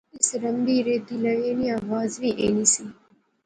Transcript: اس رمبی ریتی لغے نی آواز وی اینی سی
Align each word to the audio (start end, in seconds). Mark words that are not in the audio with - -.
اس 0.17 0.27
رمبی 0.41 0.77
ریتی 0.85 1.15
لغے 1.23 1.51
نی 1.59 1.67
آواز 1.79 2.11
وی 2.21 2.31
اینی 2.41 2.65
سی 2.73 2.83